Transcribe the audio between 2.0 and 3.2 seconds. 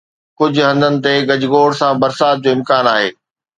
برسات جو امڪان آهي